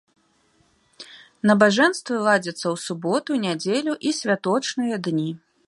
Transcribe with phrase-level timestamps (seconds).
[1.49, 5.31] Набажэнствы ладзяцца ў суботу, нядзелю і святочныя дні.